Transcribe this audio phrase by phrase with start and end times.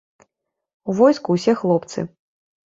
[0.93, 1.99] У войску ўсе хлопцы.